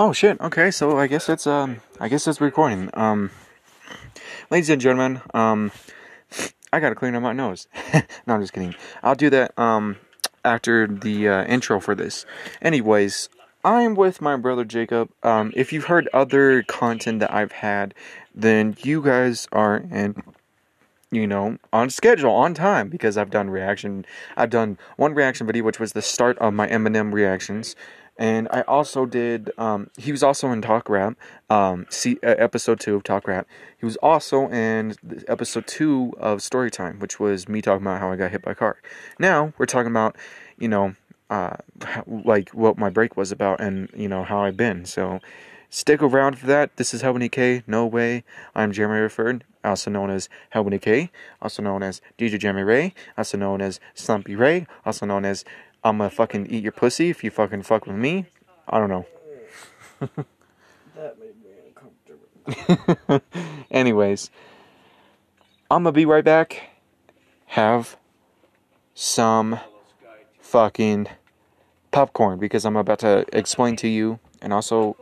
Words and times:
Oh 0.00 0.12
shit. 0.12 0.40
Okay, 0.40 0.70
so 0.70 0.96
I 0.96 1.08
guess 1.08 1.28
it's 1.28 1.44
um 1.44 1.80
I 1.98 2.08
guess 2.08 2.28
it's 2.28 2.40
recording. 2.40 2.88
Um 2.94 3.32
ladies 4.48 4.70
and 4.70 4.80
gentlemen, 4.80 5.20
um 5.34 5.72
I 6.72 6.78
gotta 6.78 6.94
clean 6.94 7.16
up 7.16 7.22
my 7.24 7.32
nose. 7.32 7.66
no, 8.24 8.34
I'm 8.34 8.40
just 8.40 8.52
kidding. 8.52 8.76
I'll 9.02 9.16
do 9.16 9.28
that 9.30 9.58
um 9.58 9.96
after 10.44 10.86
the 10.86 11.28
uh, 11.28 11.44
intro 11.46 11.80
for 11.80 11.96
this. 11.96 12.26
Anyways, 12.62 13.28
I'm 13.64 13.96
with 13.96 14.20
my 14.20 14.36
brother 14.36 14.64
Jacob. 14.64 15.10
Um 15.24 15.52
if 15.56 15.72
you've 15.72 15.86
heard 15.86 16.08
other 16.12 16.62
content 16.62 17.18
that 17.18 17.34
I've 17.34 17.50
had, 17.50 17.92
then 18.32 18.76
you 18.84 19.02
guys 19.02 19.48
are 19.50 19.78
in 19.78 20.22
you 21.10 21.26
know, 21.26 21.56
on 21.72 21.88
schedule, 21.88 22.30
on 22.30 22.52
time, 22.52 22.90
because 22.90 23.16
I've 23.16 23.30
done 23.30 23.48
reaction. 23.48 24.04
I've 24.36 24.50
done 24.50 24.76
one 24.96 25.14
reaction 25.14 25.46
video, 25.46 25.64
which 25.64 25.80
was 25.80 25.92
the 25.92 26.02
start 26.02 26.38
of 26.38 26.52
my 26.52 26.68
Eminem 26.68 27.14
reactions, 27.14 27.74
and 28.18 28.48
I 28.50 28.62
also 28.62 29.06
did. 29.06 29.50
Um, 29.56 29.90
he 29.96 30.10
was 30.10 30.22
also 30.22 30.50
in 30.50 30.60
Talk 30.60 30.88
Rap, 30.88 31.16
um, 31.48 31.86
see, 31.88 32.18
uh, 32.24 32.34
episode 32.38 32.80
two 32.80 32.96
of 32.96 33.04
Talk 33.04 33.28
Rap. 33.28 33.46
He 33.78 33.86
was 33.86 33.96
also 33.96 34.48
in 34.48 34.94
episode 35.28 35.66
two 35.66 36.12
of 36.18 36.40
Storytime, 36.40 36.98
which 36.98 37.20
was 37.20 37.48
me 37.48 37.62
talking 37.62 37.86
about 37.86 38.00
how 38.00 38.10
I 38.10 38.16
got 38.16 38.32
hit 38.32 38.42
by 38.42 38.52
a 38.52 38.54
car. 38.56 38.78
Now 39.18 39.52
we're 39.56 39.66
talking 39.66 39.90
about, 39.90 40.16
you 40.58 40.68
know, 40.68 40.96
uh, 41.30 41.56
like 42.06 42.50
what 42.50 42.76
my 42.76 42.90
break 42.90 43.16
was 43.16 43.30
about, 43.30 43.60
and 43.60 43.88
you 43.94 44.08
know 44.08 44.24
how 44.24 44.42
I've 44.42 44.56
been. 44.56 44.84
So. 44.84 45.20
Stick 45.70 46.02
around 46.02 46.38
for 46.38 46.46
that. 46.46 46.74
This 46.78 46.94
is 46.94 47.02
Hellebioney 47.02 47.30
K. 47.30 47.62
No 47.66 47.84
way. 47.84 48.24
I'm 48.54 48.72
Jeremy 48.72 49.06
Rifford 49.06 49.42
also 49.68 49.90
known 49.90 50.10
as 50.10 50.28
Hellebioney 50.54 50.80
K, 50.80 51.10
also 51.40 51.62
known 51.62 51.82
as 51.82 52.00
DJ 52.18 52.38
Jeremy 52.38 52.62
Ray, 52.62 52.94
also 53.16 53.38
known 53.38 53.60
as 53.60 53.78
Slumpy 53.94 54.34
Ray, 54.34 54.66
also 54.84 55.06
known 55.06 55.24
as 55.24 55.44
I'm 55.88 55.98
gonna 55.98 56.10
fucking 56.10 56.46
eat 56.50 56.62
your 56.62 56.72
pussy 56.72 57.08
if 57.08 57.24
you 57.24 57.30
fucking 57.30 57.62
fuck 57.62 57.86
with 57.86 57.96
me. 57.96 58.26
I 58.68 58.78
don't 58.78 58.90
know. 58.90 59.06
that 60.00 61.16
made 61.18 61.34
me 61.42 61.50
uncomfortable. 62.46 63.22
Anyways, 63.70 64.30
I'm 65.70 65.84
gonna 65.84 65.92
be 65.92 66.04
right 66.04 66.24
back. 66.24 66.70
Have 67.46 67.96
some 68.94 69.58
fucking 70.40 71.08
popcorn 71.90 72.38
because 72.38 72.66
I'm 72.66 72.76
about 72.76 72.98
to 72.98 73.24
explain 73.32 73.76
to 73.76 73.88
you 73.88 74.18
and 74.42 74.52
also 74.52 74.96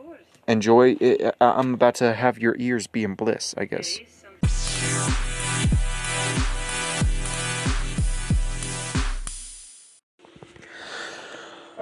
enjoy 0.47 0.95
it. 1.01 1.35
I'm 1.41 1.73
about 1.73 1.95
to 1.95 2.13
have 2.13 2.39
your 2.39 2.55
ears 2.57 2.87
be 2.87 3.03
in 3.03 3.15
bliss, 3.15 3.53
I 3.57 3.65
guess. 3.65 3.99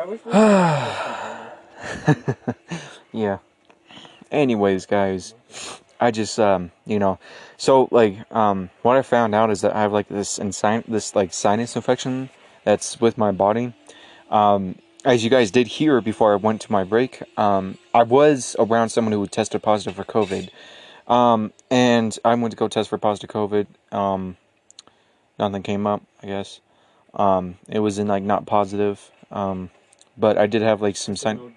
yeah. 3.11 3.39
Anyways, 4.31 4.85
guys, 4.85 5.33
I 5.99 6.11
just 6.11 6.39
um, 6.39 6.71
you 6.85 6.99
know, 6.99 7.19
so 7.57 7.87
like 7.91 8.31
um, 8.31 8.69
what 8.81 8.97
I 8.97 9.01
found 9.01 9.33
out 9.33 9.49
is 9.49 9.61
that 9.61 9.75
I 9.75 9.81
have 9.81 9.93
like 9.93 10.07
this 10.07 10.37
insane 10.37 10.83
this 10.87 11.15
like 11.15 11.33
sinus 11.33 11.75
infection 11.75 12.29
that's 12.63 12.99
with 12.99 13.17
my 13.17 13.31
body. 13.31 13.73
Um, 14.29 14.75
as 15.05 15.23
you 15.23 15.29
guys 15.29 15.51
did 15.51 15.67
hear 15.67 16.01
before 16.01 16.33
I 16.33 16.37
went 16.37 16.61
to 16.61 16.71
my 16.71 16.83
break, 16.83 17.21
um, 17.37 17.77
I 17.93 18.03
was 18.03 18.55
around 18.57 18.89
someone 18.89 19.11
who 19.11 19.25
tested 19.27 19.61
positive 19.61 19.95
for 19.95 20.03
COVID. 20.03 20.49
Um, 21.07 21.53
and 21.69 22.17
I 22.25 22.33
went 22.33 22.51
to 22.51 22.57
go 22.57 22.67
test 22.67 22.89
for 22.89 22.97
positive 22.97 23.29
COVID. 23.29 23.67
Um, 23.91 24.37
nothing 25.37 25.61
came 25.61 25.85
up, 25.85 26.01
I 26.23 26.27
guess. 26.27 26.59
Um, 27.13 27.59
it 27.69 27.79
was 27.79 27.99
in 27.99 28.07
like 28.07 28.23
not 28.23 28.47
positive. 28.47 29.11
Um, 29.31 29.69
but 30.17 30.37
I 30.37 30.47
did 30.47 30.61
have 30.61 30.81
like 30.81 30.95
some 30.95 31.15
sin. 31.15 31.53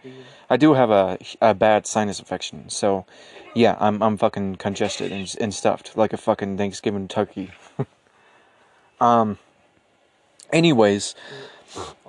I 0.50 0.56
do 0.56 0.74
have 0.74 0.90
a, 0.90 1.18
a 1.40 1.54
bad 1.54 1.86
sinus 1.86 2.18
infection. 2.18 2.68
So, 2.68 3.06
yeah, 3.54 3.76
I'm 3.78 4.02
I'm 4.02 4.16
fucking 4.16 4.56
congested 4.56 5.12
and, 5.12 5.34
and 5.40 5.54
stuffed 5.54 5.96
like 5.96 6.12
a 6.12 6.16
fucking 6.16 6.56
Thanksgiving 6.56 7.08
turkey. 7.08 7.50
um. 9.00 9.38
Anyways, 10.50 11.14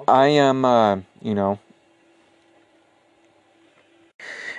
I 0.07 0.27
am 0.27 0.63
uh, 0.63 1.01
you 1.21 1.35
know 1.35 1.59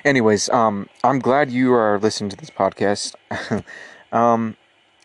anyways, 0.04 0.48
um, 0.50 0.88
I'm 1.04 1.18
glad 1.18 1.50
you 1.50 1.72
are 1.72 1.98
listening 1.98 2.30
to 2.30 2.36
this 2.36 2.50
podcast. 2.50 3.14
um, 4.12 4.56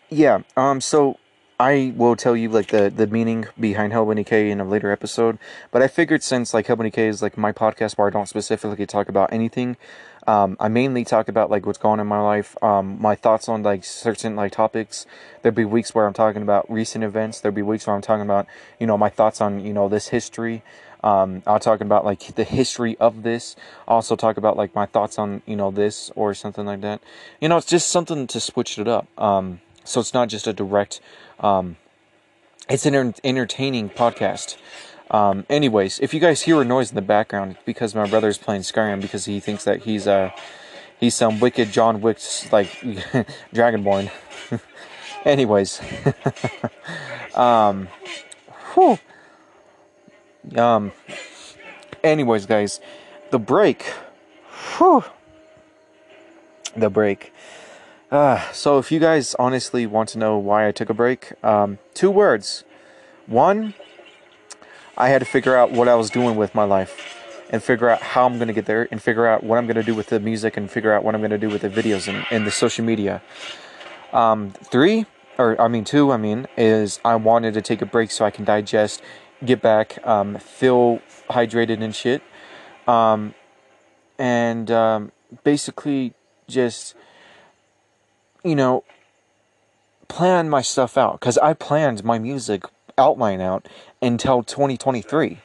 yeah, 0.08 0.40
um, 0.56 0.80
so 0.80 1.18
I 1.58 1.94
will 1.96 2.16
tell 2.16 2.36
you 2.36 2.50
like 2.50 2.68
the 2.68 2.90
the 2.90 3.06
meaning 3.06 3.46
behind 3.58 3.92
Hellebioney 3.92 4.26
K 4.26 4.50
in 4.50 4.60
a 4.60 4.64
later 4.64 4.92
episode. 4.92 5.38
But 5.70 5.80
I 5.82 5.88
figured 5.88 6.22
since 6.22 6.52
like 6.52 6.66
Hellebioney 6.66 6.92
K 6.92 7.08
is 7.08 7.22
like 7.22 7.38
my 7.38 7.52
podcast 7.52 7.96
where 7.96 8.06
I 8.06 8.10
don't 8.10 8.28
specifically 8.28 8.84
talk 8.86 9.08
about 9.08 9.32
anything, 9.32 9.78
um, 10.26 10.56
I 10.58 10.68
mainly 10.68 11.04
talk 11.04 11.28
about 11.28 11.50
like 11.50 11.64
what's 11.64 11.78
going 11.78 11.94
on 11.94 12.00
in 12.00 12.06
my 12.08 12.20
life, 12.20 12.62
um, 12.62 13.00
my 13.00 13.14
thoughts 13.14 13.48
on 13.48 13.62
like 13.62 13.84
certain 13.84 14.36
like 14.36 14.52
topics. 14.52 15.06
There'll 15.42 15.54
be 15.54 15.64
weeks 15.64 15.94
where 15.94 16.06
I'm 16.06 16.12
talking 16.12 16.42
about 16.42 16.70
recent 16.70 17.04
events. 17.04 17.40
There'll 17.40 17.54
be 17.54 17.62
weeks 17.62 17.86
where 17.86 17.94
I'm 17.94 18.02
talking 18.02 18.24
about 18.24 18.46
you 18.80 18.86
know 18.86 18.98
my 18.98 19.08
thoughts 19.08 19.40
on 19.40 19.64
you 19.64 19.72
know 19.72 19.88
this 19.88 20.08
history. 20.08 20.62
Um, 21.04 21.42
I'll 21.46 21.60
talk 21.60 21.80
about 21.80 22.04
like 22.04 22.34
the 22.34 22.44
history 22.44 22.96
of 22.98 23.22
this. 23.22 23.54
I'll 23.86 23.96
also 23.96 24.16
talk 24.16 24.36
about 24.36 24.56
like 24.56 24.74
my 24.74 24.86
thoughts 24.86 25.18
on 25.18 25.42
you 25.46 25.54
know 25.54 25.70
this 25.70 26.10
or 26.16 26.34
something 26.34 26.66
like 26.66 26.80
that. 26.80 27.00
You 27.40 27.48
know, 27.48 27.56
it's 27.56 27.66
just 27.66 27.88
something 27.88 28.26
to 28.26 28.40
switch 28.40 28.78
it 28.78 28.88
up. 28.88 29.06
Um, 29.16 29.60
so 29.86 30.00
it's 30.00 30.12
not 30.14 30.28
just 30.28 30.46
a 30.46 30.52
direct. 30.52 31.00
Um, 31.40 31.76
it's 32.68 32.86
an 32.86 33.14
entertaining 33.24 33.90
podcast. 33.90 34.56
Um, 35.10 35.46
anyways, 35.48 36.00
if 36.00 36.12
you 36.12 36.20
guys 36.20 36.42
hear 36.42 36.60
a 36.60 36.64
noise 36.64 36.90
in 36.90 36.96
the 36.96 37.02
background, 37.02 37.52
it's 37.52 37.62
because 37.64 37.94
my 37.94 38.06
brother's 38.06 38.38
playing 38.38 38.62
Skyrim 38.62 39.00
because 39.00 39.24
he 39.24 39.38
thinks 39.38 39.64
that 39.64 39.82
he's 39.82 40.06
uh 40.06 40.30
he's 40.98 41.14
some 41.14 41.38
wicked 41.38 41.70
John 41.70 42.00
Wick 42.00 42.18
like 42.50 42.68
Dragonborn. 43.54 44.10
anyways, 45.24 45.80
um, 47.34 47.88
whew. 48.74 48.98
Um. 50.56 50.92
Anyways, 52.02 52.46
guys, 52.46 52.80
the 53.30 53.38
break. 53.38 53.82
Whew. 54.76 55.04
The 56.76 56.90
break. 56.90 57.32
Uh, 58.16 58.40
so 58.50 58.78
if 58.78 58.90
you 58.90 58.98
guys 58.98 59.34
honestly 59.38 59.84
want 59.84 60.08
to 60.08 60.16
know 60.16 60.38
why 60.38 60.66
I 60.66 60.72
took 60.72 60.88
a 60.88 60.94
break, 60.94 61.32
um, 61.44 61.78
two 61.92 62.10
words. 62.10 62.64
One, 63.26 63.74
I 64.96 65.10
had 65.10 65.18
to 65.18 65.26
figure 65.26 65.54
out 65.54 65.70
what 65.70 65.86
I 65.86 65.96
was 65.96 66.08
doing 66.08 66.34
with 66.34 66.54
my 66.54 66.64
life 66.64 67.14
and 67.50 67.62
figure 67.62 67.90
out 67.90 68.00
how 68.00 68.24
I'm 68.24 68.36
going 68.36 68.48
to 68.48 68.54
get 68.54 68.64
there 68.64 68.88
and 68.90 69.02
figure 69.02 69.26
out 69.26 69.44
what 69.44 69.58
I'm 69.58 69.66
going 69.66 69.76
to 69.76 69.82
do 69.82 69.94
with 69.94 70.06
the 70.06 70.18
music 70.18 70.56
and 70.56 70.70
figure 70.70 70.94
out 70.94 71.04
what 71.04 71.14
I'm 71.14 71.20
going 71.20 71.30
to 71.30 71.36
do 71.36 71.50
with 71.50 71.60
the 71.60 71.68
videos 71.68 72.08
and, 72.08 72.24
and 72.30 72.46
the 72.46 72.50
social 72.50 72.86
media. 72.86 73.20
Um, 74.14 74.54
three, 74.64 75.04
or 75.36 75.60
I 75.60 75.68
mean, 75.68 75.84
two, 75.84 76.10
I 76.10 76.16
mean, 76.16 76.46
is 76.56 77.00
I 77.04 77.16
wanted 77.16 77.52
to 77.52 77.60
take 77.60 77.82
a 77.82 77.86
break 77.86 78.10
so 78.10 78.24
I 78.24 78.30
can 78.30 78.46
digest 78.46 79.02
get 79.44 79.60
back, 79.60 79.98
um, 80.06 80.38
feel 80.38 81.02
hydrated 81.28 81.82
and 81.82 81.94
shit, 81.94 82.22
um, 82.88 83.34
and 84.18 84.70
um, 84.70 85.12
basically 85.44 86.14
just 86.48 86.94
you 88.46 88.54
know 88.54 88.84
plan 90.08 90.48
my 90.48 90.62
stuff 90.62 90.96
out 90.96 91.20
because 91.20 91.36
I 91.38 91.52
planned 91.52 92.04
my 92.04 92.18
music 92.18 92.64
outline 92.96 93.40
out 93.40 93.68
until 94.00 94.42
2023. 94.42 95.38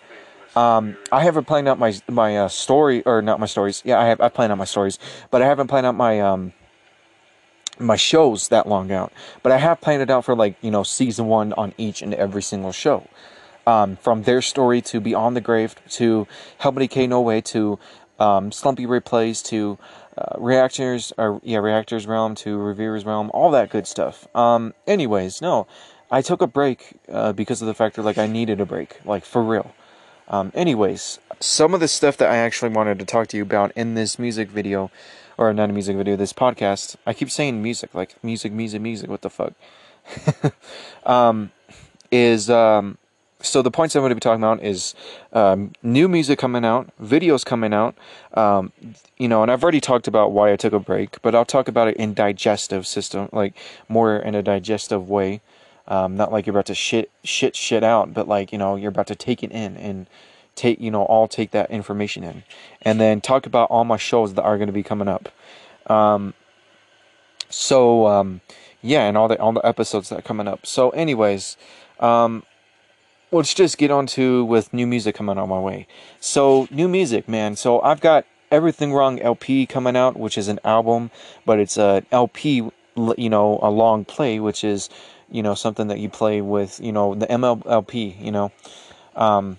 Um, 0.55 0.97
I 1.11 1.23
haven't 1.23 1.45
planned 1.45 1.67
out 1.67 1.79
my 1.79 1.93
my 2.09 2.37
uh, 2.37 2.47
story 2.47 3.03
or 3.05 3.21
not 3.21 3.39
my 3.39 3.45
stories. 3.45 3.81
Yeah, 3.85 3.99
I 3.99 4.05
have 4.07 4.21
I 4.21 4.29
planned 4.29 4.51
out 4.51 4.57
my 4.57 4.65
stories, 4.65 4.99
but 5.29 5.41
I 5.41 5.45
haven't 5.45 5.67
planned 5.67 5.85
out 5.85 5.95
my 5.95 6.19
um 6.19 6.53
my 7.79 7.95
shows 7.95 8.49
that 8.49 8.67
long 8.67 8.91
out. 8.91 9.11
But 9.43 9.51
I 9.51 9.57
have 9.57 9.81
planned 9.81 10.01
it 10.01 10.09
out 10.09 10.25
for 10.25 10.35
like 10.35 10.55
you 10.61 10.71
know 10.71 10.83
season 10.83 11.27
one 11.27 11.53
on 11.53 11.73
each 11.77 12.01
and 12.01 12.13
every 12.13 12.41
single 12.41 12.71
show 12.71 13.07
um, 13.65 13.95
from 13.97 14.23
their 14.23 14.41
story 14.41 14.81
to 14.81 14.99
Beyond 14.99 15.35
the 15.35 15.41
Grave 15.41 15.75
to 15.91 16.27
Hellebioney 16.59 16.89
K 16.89 17.07
No 17.07 17.21
Way 17.21 17.41
to 17.41 17.79
um, 18.19 18.51
Slumpy 18.51 18.85
Replays 18.85 19.43
to 19.45 19.77
uh, 20.21 20.39
Reactors 20.39 21.13
or 21.17 21.39
yeah 21.43 21.57
Reactors 21.57 22.05
Realm 22.05 22.35
to 22.35 22.57
Reviewers 22.57 23.05
Realm, 23.05 23.31
all 23.33 23.51
that 23.51 23.69
good 23.69 23.87
stuff. 23.87 24.27
Um, 24.35 24.73
anyways, 24.85 25.41
no, 25.41 25.67
I 26.09 26.21
took 26.21 26.41
a 26.41 26.47
break 26.47 26.93
uh, 27.09 27.33
because 27.33 27.61
of 27.61 27.67
the 27.67 27.73
fact 27.73 27.95
that 27.95 28.03
like 28.03 28.17
I 28.17 28.27
needed 28.27 28.61
a 28.61 28.65
break, 28.65 28.99
like 29.05 29.25
for 29.25 29.43
real. 29.43 29.73
Um, 30.27 30.51
anyways, 30.55 31.19
some 31.39 31.73
of 31.73 31.79
the 31.79 31.87
stuff 31.87 32.17
that 32.17 32.29
I 32.29 32.37
actually 32.37 32.71
wanted 32.71 32.99
to 32.99 33.05
talk 33.05 33.27
to 33.29 33.37
you 33.37 33.43
about 33.43 33.71
in 33.75 33.95
this 33.95 34.19
music 34.19 34.49
video, 34.49 34.91
or 35.37 35.53
not 35.53 35.69
a 35.69 35.73
music 35.73 35.97
video, 35.97 36.15
this 36.15 36.33
podcast. 36.33 36.95
I 37.05 37.13
keep 37.13 37.31
saying 37.31 37.61
music, 37.61 37.93
like 37.93 38.21
music, 38.23 38.51
music, 38.51 38.81
music. 38.81 39.09
What 39.09 39.21
the 39.21 39.29
fuck? 39.29 39.53
um, 41.05 41.51
is 42.11 42.49
um, 42.49 42.97
so 43.41 43.61
the 43.61 43.71
points 43.71 43.95
I'm 43.95 44.01
going 44.01 44.09
to 44.09 44.15
be 44.15 44.19
talking 44.19 44.43
about 44.43 44.63
is 44.63 44.95
um, 45.33 45.71
new 45.83 46.07
music 46.07 46.39
coming 46.39 46.65
out, 46.65 46.89
videos 47.01 47.45
coming 47.45 47.73
out, 47.73 47.95
um, 48.33 48.71
you 49.17 49.27
know, 49.27 49.41
and 49.41 49.51
I've 49.51 49.63
already 49.63 49.81
talked 49.81 50.07
about 50.07 50.31
why 50.31 50.51
I 50.51 50.55
took 50.55 50.73
a 50.73 50.79
break, 50.79 51.21
but 51.21 51.35
I'll 51.35 51.45
talk 51.45 51.67
about 51.67 51.87
it 51.87 51.97
in 51.97 52.13
digestive 52.13 52.85
system, 52.85 53.29
like 53.31 53.55
more 53.89 54.17
in 54.17 54.35
a 54.35 54.43
digestive 54.43 55.09
way, 55.09 55.41
um, 55.87 56.15
not 56.15 56.31
like 56.31 56.45
you're 56.45 56.55
about 56.55 56.67
to 56.67 56.75
shit 56.75 57.11
shit 57.23 57.55
shit 57.55 57.83
out, 57.83 58.13
but 58.13 58.27
like 58.27 58.51
you 58.51 58.57
know 58.57 58.75
you're 58.75 58.89
about 58.89 59.07
to 59.07 59.15
take 59.15 59.43
it 59.43 59.51
in 59.51 59.75
and 59.77 60.07
take 60.55 60.79
you 60.79 60.91
know 60.91 61.03
all 61.03 61.27
take 61.27 61.51
that 61.51 61.69
information 61.71 62.23
in, 62.23 62.43
and 62.81 62.99
then 62.99 63.21
talk 63.21 63.45
about 63.45 63.69
all 63.69 63.83
my 63.83 63.97
shows 63.97 64.35
that 64.35 64.43
are 64.43 64.57
going 64.57 64.67
to 64.67 64.73
be 64.73 64.83
coming 64.83 65.07
up. 65.07 65.29
Um, 65.87 66.33
so 67.49 68.07
um, 68.07 68.41
yeah, 68.81 69.07
and 69.07 69.17
all 69.17 69.27
the 69.27 69.39
all 69.39 69.51
the 69.51 69.65
episodes 69.65 70.09
that 70.09 70.19
are 70.19 70.23
coming 70.23 70.47
up. 70.47 70.65
So, 70.65 70.91
anyways, 70.91 71.57
um, 71.99 72.43
let's 73.31 73.53
just 73.53 73.77
get 73.77 73.91
on 73.91 74.07
to 74.07 74.43
with 74.45 74.73
new 74.73 74.85
music 74.85 75.15
coming 75.15 75.37
on 75.37 75.49
my 75.49 75.59
way. 75.59 75.87
So, 76.19 76.67
new 76.69 76.87
music, 76.87 77.27
man. 77.27 77.55
So 77.55 77.81
I've 77.81 78.01
got 78.01 78.25
Everything 78.51 78.93
Wrong 78.93 79.19
LP 79.19 79.65
coming 79.65 79.95
out, 79.95 80.17
which 80.17 80.37
is 80.37 80.49
an 80.49 80.59
album, 80.65 81.09
but 81.45 81.59
it's 81.59 81.77
a 81.77 82.03
LP, 82.11 82.69
you 83.17 83.29
know, 83.29 83.59
a 83.61 83.69
long 83.69 84.03
play, 84.03 84.39
which 84.39 84.63
is 84.63 84.89
you 85.29 85.41
know 85.41 85.55
something 85.55 85.87
that 85.87 85.99
you 85.99 86.09
play 86.09 86.41
with, 86.41 86.79
you 86.81 86.91
know, 86.91 87.15
the 87.15 87.27
MLP, 87.27 88.21
you 88.21 88.31
know, 88.31 88.51
um, 89.15 89.57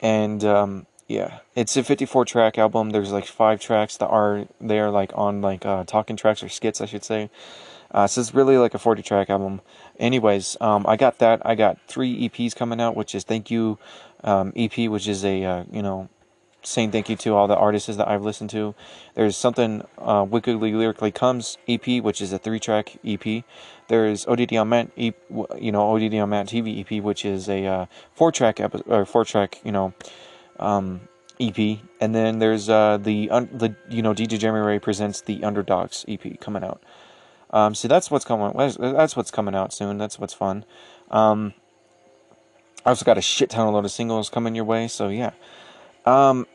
and 0.00 0.44
um, 0.44 0.86
yeah, 1.08 1.40
it's 1.56 1.76
a 1.76 1.82
54 1.82 2.26
track 2.26 2.58
album. 2.58 2.90
There's 2.90 3.10
like 3.10 3.26
five 3.26 3.60
tracks 3.60 3.96
that 3.96 4.06
are 4.06 4.46
there, 4.60 4.90
like 4.90 5.10
on 5.16 5.40
like 5.42 5.66
uh, 5.66 5.82
talking 5.84 6.16
tracks 6.16 6.42
or 6.42 6.48
skits, 6.48 6.80
I 6.80 6.86
should 6.86 7.04
say. 7.04 7.30
Uh, 7.90 8.06
so 8.06 8.20
it's 8.20 8.34
really 8.34 8.58
like 8.58 8.74
a 8.74 8.78
40 8.78 9.02
track 9.02 9.30
album. 9.30 9.60
Anyways, 9.98 10.56
um, 10.60 10.84
I 10.86 10.96
got 10.96 11.18
that. 11.18 11.40
I 11.44 11.54
got 11.54 11.78
three 11.86 12.28
EPs 12.28 12.54
coming 12.54 12.80
out, 12.80 12.96
which 12.96 13.14
is 13.14 13.24
Thank 13.24 13.50
You 13.50 13.78
um, 14.22 14.52
EP, 14.56 14.76
which 14.88 15.08
is 15.08 15.24
a, 15.24 15.44
uh, 15.44 15.64
you 15.72 15.82
know, 15.82 16.08
saying 16.62 16.90
thank 16.90 17.08
you 17.08 17.16
to 17.16 17.34
all 17.34 17.46
the 17.46 17.56
artists 17.56 17.96
that 17.96 18.08
I've 18.08 18.22
listened 18.22 18.50
to. 18.50 18.74
There's 19.14 19.36
something 19.36 19.86
uh, 19.96 20.26
Wickedly 20.28 20.72
Lyrically 20.72 21.12
Comes 21.12 21.56
EP, 21.66 22.02
which 22.02 22.20
is 22.20 22.32
a 22.32 22.38
three 22.38 22.60
track 22.60 22.96
EP. 23.04 23.44
There's 23.88 24.26
ODD 24.26 24.54
on 24.54 24.68
Matt, 24.68 24.90
you 24.96 25.14
know, 25.72 25.94
ODD 25.94 26.14
on 26.16 26.30
Matt 26.30 26.48
TV 26.48 26.80
EP, 26.80 27.02
which 27.02 27.24
is 27.24 27.48
a 27.48 27.64
uh, 27.64 27.86
four 28.12 28.32
track 28.32 28.60
episode, 28.60 28.88
or 28.88 29.06
four 29.06 29.24
track, 29.24 29.60
you 29.64 29.72
know, 29.72 29.94
um, 30.58 31.00
EP. 31.40 31.78
And 32.00 32.14
then 32.14 32.38
there's 32.38 32.68
uh, 32.68 32.98
the, 32.98 33.30
un- 33.30 33.48
the, 33.52 33.74
you 33.88 34.02
know, 34.02 34.12
DJ 34.12 34.38
Jeremy 34.38 34.60
Ray 34.60 34.78
presents 34.78 35.22
the 35.22 35.42
Underdogs 35.44 36.04
EP 36.06 36.38
coming 36.38 36.64
out. 36.64 36.82
Um, 37.50 37.74
that's 37.82 38.10
what's 38.10 38.24
coming. 38.24 38.52
That's 38.56 39.16
what's 39.16 39.30
coming 39.30 39.54
out 39.54 39.72
soon. 39.72 39.98
That's 39.98 40.18
what's 40.18 40.34
fun. 40.34 40.64
Um, 41.10 41.54
I 42.84 42.90
also 42.90 43.04
got 43.04 43.18
a 43.18 43.22
shit 43.22 43.50
ton 43.50 43.68
of 43.68 43.74
load 43.74 43.84
of 43.84 43.90
singles 43.90 44.30
coming 44.30 44.54
your 44.54 44.64
way. 44.64 44.88
So 44.88 45.08
yeah, 45.08 45.32
um, 46.06 46.46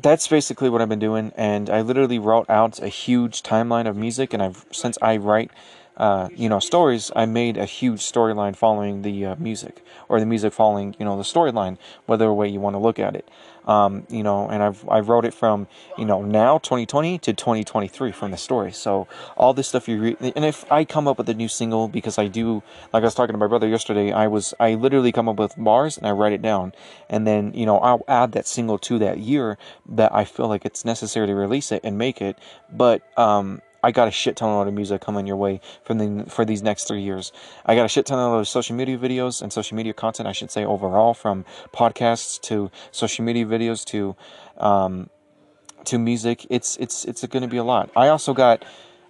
that's 0.00 0.28
basically 0.28 0.70
what 0.70 0.80
I've 0.80 0.88
been 0.88 0.98
doing. 0.98 1.32
And 1.36 1.70
I 1.70 1.82
literally 1.82 2.18
wrote 2.18 2.48
out 2.48 2.80
a 2.80 2.88
huge 2.88 3.42
timeline 3.42 3.86
of 3.86 3.96
music. 3.96 4.32
And 4.32 4.42
I've 4.42 4.64
since 4.70 4.98
I 5.02 5.16
write, 5.16 5.50
uh, 5.98 6.28
you 6.34 6.48
know, 6.48 6.60
stories, 6.60 7.10
I 7.16 7.26
made 7.26 7.56
a 7.56 7.64
huge 7.64 8.00
storyline 8.00 8.54
following 8.54 9.02
the 9.02 9.26
uh, 9.26 9.36
music, 9.36 9.84
or 10.08 10.20
the 10.20 10.26
music 10.26 10.52
following, 10.52 10.94
you 10.98 11.04
know, 11.04 11.16
the 11.16 11.24
storyline, 11.24 11.76
whether 12.06 12.32
way 12.32 12.48
you 12.48 12.60
want 12.60 12.74
to 12.74 12.78
look 12.78 12.98
at 13.00 13.16
it. 13.16 13.28
Um, 13.66 14.06
you 14.08 14.22
know, 14.22 14.48
and 14.48 14.62
I've 14.62 14.88
I 14.88 15.00
wrote 15.00 15.26
it 15.26 15.34
from 15.34 15.66
you 15.98 16.06
know 16.06 16.22
now 16.22 16.56
2020 16.56 17.18
to 17.18 17.34
2023 17.34 18.12
from 18.12 18.30
the 18.30 18.38
story. 18.38 18.72
So 18.72 19.06
all 19.36 19.52
this 19.52 19.68
stuff 19.68 19.88
you 19.88 20.00
read, 20.00 20.16
and 20.20 20.44
if 20.44 20.70
I 20.72 20.86
come 20.86 21.06
up 21.06 21.18
with 21.18 21.28
a 21.28 21.34
new 21.34 21.48
single 21.48 21.86
because 21.86 22.16
I 22.16 22.28
do, 22.28 22.62
like 22.94 23.02
I 23.02 23.06
was 23.06 23.14
talking 23.14 23.34
to 23.34 23.38
my 23.38 23.46
brother 23.46 23.68
yesterday, 23.68 24.10
I 24.10 24.26
was 24.26 24.54
I 24.58 24.74
literally 24.74 25.12
come 25.12 25.28
up 25.28 25.36
with 25.36 25.54
bars 25.58 25.98
and 25.98 26.06
I 26.06 26.12
write 26.12 26.32
it 26.32 26.40
down, 26.40 26.72
and 27.10 27.26
then 27.26 27.52
you 27.52 27.66
know 27.66 27.78
I'll 27.80 28.04
add 28.08 28.32
that 28.32 28.46
single 28.46 28.78
to 28.78 28.98
that 29.00 29.18
year 29.18 29.58
that 29.86 30.14
I 30.14 30.24
feel 30.24 30.48
like 30.48 30.64
it's 30.64 30.86
necessary 30.86 31.26
to 31.26 31.34
release 31.34 31.70
it 31.70 31.82
and 31.84 31.98
make 31.98 32.22
it. 32.22 32.38
But 32.72 33.02
um, 33.18 33.60
I 33.82 33.92
got 33.92 34.08
a 34.08 34.10
shit 34.10 34.36
ton 34.36 34.66
of 34.66 34.74
music 34.74 35.00
coming 35.00 35.26
your 35.26 35.36
way 35.36 35.60
from 35.84 35.98
the, 35.98 36.30
for 36.30 36.44
these 36.44 36.62
next 36.62 36.84
three 36.84 37.02
years. 37.02 37.32
I 37.64 37.74
got 37.74 37.84
a 37.84 37.88
shit 37.88 38.06
ton 38.06 38.18
of 38.18 38.48
social 38.48 38.74
media 38.74 38.98
videos 38.98 39.40
and 39.40 39.52
social 39.52 39.76
media 39.76 39.92
content, 39.92 40.28
I 40.28 40.32
should 40.32 40.50
say, 40.50 40.64
overall, 40.64 41.14
from 41.14 41.44
podcasts 41.72 42.40
to 42.42 42.70
social 42.90 43.24
media 43.24 43.46
videos 43.46 43.84
to 43.86 44.16
um, 44.56 45.10
to 45.84 45.98
music. 45.98 46.46
It's 46.50 46.76
it's 46.78 47.04
it's 47.04 47.24
going 47.26 47.42
to 47.42 47.48
be 47.48 47.58
a 47.58 47.64
lot. 47.64 47.90
I 47.96 48.08
also 48.08 48.34
got. 48.34 48.64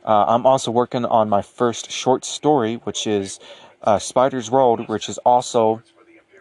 Uh, 0.05 0.25
I'm 0.29 0.47
also 0.47 0.71
working 0.71 1.05
on 1.05 1.29
my 1.29 1.43
first 1.43 1.91
short 1.91 2.25
story, 2.25 2.77
which 2.85 3.07
is 3.07 3.39
uh, 3.83 3.99
Spider's 3.99 4.51
World, 4.51 4.89
which 4.89 5.09
is 5.09 5.19
also 5.19 5.83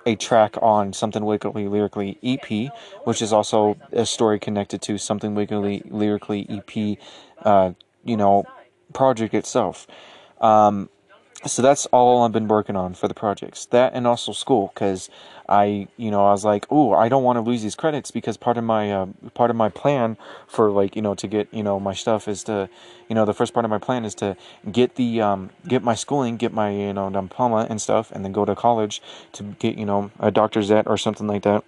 a 0.06 0.16
track 0.16 0.56
on 0.62 0.94
Something 0.94 1.26
Wickedly 1.26 1.68
Lyrically 1.68 2.18
EP, 2.24 2.72
which 3.04 3.22
is 3.22 3.34
also 3.34 3.78
a 3.92 4.06
story 4.06 4.40
connected 4.40 4.82
to 4.84 4.98
Something 4.98 5.36
Wickedly 5.36 5.82
Lyrically 5.86 6.48
EP 6.50 6.98
uh, 7.44 7.74
you 8.08 8.18
know, 8.18 8.46
project 8.94 9.34
itself. 9.34 9.86
Um, 10.42 10.90
so 11.46 11.62
that's 11.62 11.86
all 11.88 12.24
I've 12.24 12.32
been 12.32 12.48
working 12.48 12.76
on 12.76 12.96
for 12.96 13.08
the 13.08 13.14
projects. 13.14 13.68
That 13.68 13.94
and 13.94 14.08
also 14.08 14.32
school, 14.32 14.72
because 14.74 15.08
I, 15.48 15.88
you 15.96 16.10
know, 16.10 16.26
I 16.26 16.32
was 16.32 16.44
like, 16.44 16.66
oh, 16.72 16.94
I 16.94 17.10
don't 17.10 17.24
want 17.24 17.38
to 17.38 17.42
lose 17.42 17.62
these 17.62 17.76
credits 17.76 18.10
because 18.10 18.38
part 18.38 18.58
of 18.58 18.64
my 18.64 18.92
uh, 18.92 19.06
part 19.36 19.52
of 19.52 19.56
my 19.56 19.70
plan 19.70 20.18
for 20.48 20.72
like, 20.72 20.96
you 20.96 21.02
know, 21.02 21.14
to 21.14 21.28
get 21.28 21.48
you 21.54 21.62
know 21.62 21.80
my 21.80 21.94
stuff 21.94 22.28
is 22.28 22.44
to, 22.46 22.70
you 23.08 23.16
know, 23.16 23.24
the 23.24 23.36
first 23.36 23.54
part 23.54 23.66
of 23.66 23.70
my 23.70 23.78
plan 23.78 24.04
is 24.04 24.16
to 24.16 24.36
get 24.72 24.96
the 24.96 25.22
um, 25.22 25.52
get 25.68 25.84
my 25.84 25.94
schooling, 25.94 26.38
get 26.38 26.54
my 26.54 26.72
you 26.72 26.94
know 26.94 27.10
diploma 27.10 27.68
and 27.70 27.80
stuff, 27.80 28.12
and 28.12 28.26
then 28.26 28.32
go 28.32 28.44
to 28.44 28.56
college 28.56 29.02
to 29.34 29.44
get 29.44 29.78
you 29.78 29.86
know 29.86 30.10
a 30.20 30.32
doctor's 30.32 30.72
at 30.72 30.88
or 30.88 30.98
something 30.98 31.28
like 31.28 31.44
that, 31.44 31.64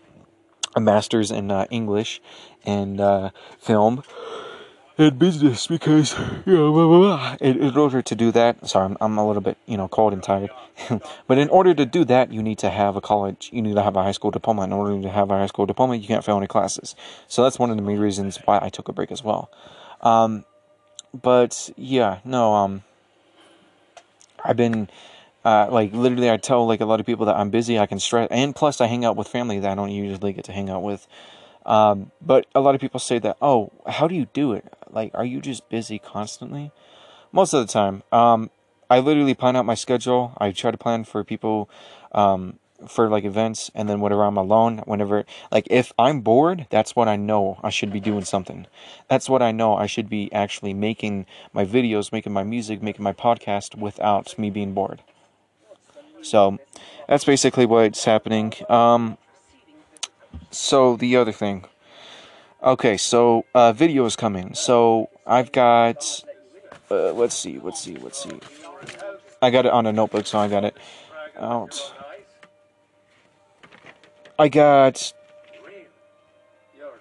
a 0.76 0.82
master's 0.82 1.30
in 1.30 1.52
uh, 1.52 1.68
English 1.70 2.22
and 2.66 3.00
uh, 3.00 3.30
film 3.60 4.04
in 5.00 5.18
business 5.18 5.66
because 5.66 6.14
you 6.46 6.54
know, 6.54 6.74
blah, 6.74 6.88
blah, 6.88 7.00
blah. 7.00 7.38
In, 7.40 7.64
in, 7.64 7.78
order 7.78 8.02
to 8.02 8.16
do 8.16 8.32
that 8.34 8.68
sorry 8.68 8.86
I'm, 8.86 8.98
I'm 9.00 9.18
a 9.18 9.26
little 9.26 9.42
bit 9.42 9.58
you 9.66 9.78
know 9.78 9.88
cold 9.88 10.14
and 10.14 10.22
tired. 10.22 10.52
But 11.28 11.38
in 11.38 11.50
order 11.50 11.74
to 11.74 11.86
do 11.86 12.04
that 12.06 12.34
you 12.34 12.44
need 12.44 12.58
to 12.60 12.70
have 12.70 12.98
a 12.98 13.02
college 13.02 13.50
you 13.54 13.62
need 13.62 13.76
to 13.76 13.82
have 13.82 13.96
a 13.96 14.04
high 14.04 14.12
school 14.12 14.30
diploma. 14.30 14.64
In 14.64 14.74
order 14.74 15.02
to 15.02 15.10
have 15.10 15.32
a 15.32 15.40
high 15.40 15.48
school 15.48 15.66
diploma 15.66 15.96
you 15.96 16.06
can't 16.06 16.24
fail 16.24 16.38
any 16.38 16.48
classes. 16.48 16.96
So 17.28 17.44
that's 17.44 17.58
one 17.58 17.70
of 17.72 17.78
the 17.78 17.82
main 17.82 18.00
reasons 18.00 18.38
why 18.44 18.60
I 18.62 18.68
took 18.68 18.90
a 18.90 18.94
break 18.94 19.12
as 19.12 19.24
well. 19.24 19.50
Um, 20.02 20.44
but 21.14 21.72
yeah 21.78 22.20
no 22.26 22.54
um 22.54 22.84
I've 24.44 24.58
been 24.58 24.90
uh, 25.46 25.70
like 25.72 25.94
literally 25.94 26.30
I 26.30 26.36
tell 26.38 26.68
like 26.68 26.82
a 26.82 26.86
lot 26.86 27.00
of 27.00 27.06
people 27.06 27.26
that 27.28 27.38
I'm 27.38 27.50
busy 27.50 27.80
I 27.80 27.86
can 27.86 28.00
stress 28.00 28.28
and 28.30 28.54
plus 28.54 28.82
I 28.82 28.88
hang 28.88 29.06
out 29.06 29.16
with 29.16 29.30
family 29.30 29.60
that 29.60 29.72
I 29.72 29.76
don't 29.76 29.92
usually 29.92 30.34
get 30.34 30.44
to 30.46 30.52
hang 30.52 30.70
out 30.70 30.84
with 30.84 31.08
um, 31.70 32.12
but 32.20 32.48
a 32.56 32.60
lot 32.60 32.74
of 32.74 32.82
people 32.82 33.00
say 33.00 33.20
that, 33.20 33.38
oh, 33.44 33.72
how 33.86 34.08
do 34.08 34.16
you 34.16 34.26
do 34.34 34.54
it? 34.54 34.66
Like, 34.90 35.12
are 35.14 35.24
you 35.24 35.40
just 35.40 35.70
busy 35.70 36.00
constantly? 36.00 36.72
Most 37.32 37.54
of 37.54 37.66
the 37.66 37.72
time. 37.72 38.02
Um, 38.12 38.50
I 38.90 38.98
literally 38.98 39.36
plan 39.36 39.56
out 39.56 39.68
my 39.68 39.76
schedule. 39.76 40.34
I 40.40 40.50
try 40.52 40.72
to 40.72 40.78
plan 40.78 41.04
for 41.04 41.24
people, 41.24 41.70
um, 42.12 42.58
for 42.88 43.08
like 43.08 43.24
events, 43.24 43.70
and 43.76 43.88
then 43.88 44.02
whenever 44.02 44.24
I'm 44.24 44.36
alone, 44.38 44.80
whenever, 44.86 45.26
like, 45.52 45.68
if 45.70 45.94
I'm 46.00 46.22
bored, 46.22 46.66
that's 46.72 46.96
what 46.96 47.08
I 47.08 47.18
know 47.18 47.60
I 47.62 47.70
should 47.70 47.92
be 47.92 48.00
doing 48.00 48.26
something. 48.26 48.66
That's 49.08 49.30
what 49.30 49.44
I 49.44 49.52
know 49.52 49.76
I 49.76 49.86
should 49.86 50.10
be 50.10 50.34
actually 50.34 50.74
making 50.74 51.28
my 51.54 51.66
videos, 51.66 52.12
making 52.12 52.34
my 52.34 52.44
music, 52.44 52.82
making 52.82 53.04
my 53.04 53.14
podcast 53.14 53.76
without 53.76 54.40
me 54.40 54.50
being 54.50 54.74
bored. 54.74 55.04
So, 56.24 56.58
that's 57.08 57.26
basically 57.26 57.68
what's 57.68 58.06
happening. 58.06 58.54
Um, 58.70 59.20
so 60.52 60.96
the 60.96 61.16
other 61.16 61.32
thing. 61.32 61.66
Okay, 62.62 62.98
so 62.98 63.46
uh, 63.54 63.72
video 63.72 64.06
is 64.06 64.16
coming. 64.16 64.54
So 64.54 65.10
I've 65.26 65.52
got. 65.52 66.24
Uh, 66.92 67.14
let's 67.14 67.36
see, 67.36 67.60
let's 67.60 67.80
see, 67.80 67.96
let's 67.98 68.22
see. 68.24 68.40
I 69.42 69.50
got 69.52 69.66
it 69.66 69.72
on 69.72 69.86
a 69.86 69.94
notebook, 69.94 70.26
so 70.26 70.40
I 70.40 70.48
got 70.48 70.66
it 70.66 70.76
out. 71.40 71.94
I 74.38 74.50
got 74.50 75.14